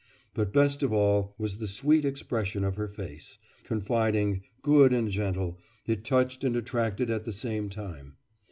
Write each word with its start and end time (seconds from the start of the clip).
But 0.33 0.51
best 0.51 0.81
of 0.81 0.91
all 0.91 1.35
was 1.37 1.59
the 1.59 1.67
sweet 1.67 2.05
expression 2.05 2.63
of 2.63 2.75
her 2.75 2.87
face; 2.87 3.37
confiding, 3.63 4.41
good 4.63 4.93
and 4.93 5.11
gentle, 5.11 5.59
it 5.85 6.03
touched 6.03 6.43
and 6.43 6.55
attracted 6.55 7.11
at 7.11 7.23
the 7.23 7.31
same 7.31 7.69
time. 7.69 8.15